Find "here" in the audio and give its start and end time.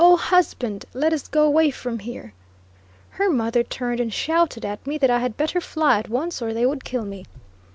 1.99-2.33